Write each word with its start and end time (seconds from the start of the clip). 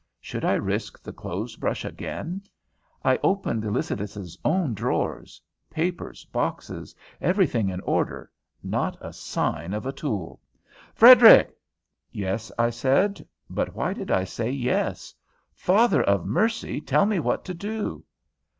Should 0.19 0.43
I 0.43 0.55
risk 0.55 0.99
the 1.03 1.13
clothes 1.13 1.55
brush 1.57 1.85
again? 1.85 2.41
I 3.05 3.19
opened 3.21 3.63
Lycidas's 3.71 4.35
own 4.43 4.73
drawers, 4.73 5.39
papers, 5.69 6.25
boxes, 6.25 6.95
everything 7.21 7.69
in 7.69 7.81
order, 7.81 8.31
not 8.63 8.97
a 8.99 9.13
sign 9.13 9.75
of 9.75 9.85
a 9.85 9.91
tool. 9.91 10.41
"Frederic!" 10.95 11.55
"Yes," 12.11 12.51
I 12.57 12.71
said. 12.71 13.23
But 13.47 13.75
why 13.75 13.93
did 13.93 14.09
I 14.09 14.23
say 14.23 14.49
"Yes"? 14.49 15.13
"Father 15.53 16.01
of 16.01 16.25
Mercy, 16.25 16.81
tell 16.81 17.05
me 17.05 17.19
what 17.19 17.45
to 17.45 17.53
do." 17.53 18.03